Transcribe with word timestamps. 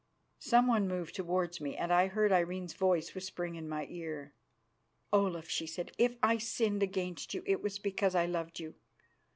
Someone 0.39 0.87
moved 0.87 1.13
towards 1.13 1.61
me, 1.61 1.77
and 1.77 1.93
I 1.93 2.07
heard 2.07 2.31
Irene's 2.31 2.73
voice 2.73 3.13
whispering 3.13 3.53
in 3.53 3.69
my 3.69 3.85
ear. 3.87 4.33
"Olaf," 5.13 5.47
she 5.47 5.67
said, 5.67 5.91
"if 5.99 6.15
I 6.23 6.39
sinned 6.39 6.81
against 6.81 7.35
you 7.35 7.43
it 7.45 7.61
was 7.61 7.77
because 7.77 8.15
I 8.15 8.25
loved 8.25 8.59
you. 8.59 8.73